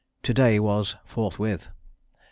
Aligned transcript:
To 0.23 0.33
day 0.33 0.59
was 0.59 0.95
"forthwith.". 1.05 1.69